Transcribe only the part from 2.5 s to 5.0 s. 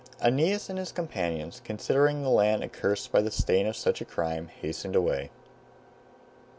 accursed by the stain of such a crime, hastened